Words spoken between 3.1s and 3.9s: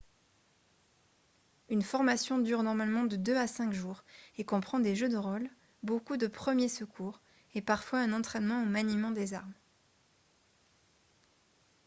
2 à 5